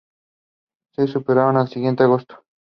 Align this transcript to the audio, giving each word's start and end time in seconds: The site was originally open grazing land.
The 0.97 1.05
site 1.07 1.27
was 1.27 1.35
originally 1.37 1.89
open 1.89 1.95
grazing 1.95 2.09
land. 2.17 2.27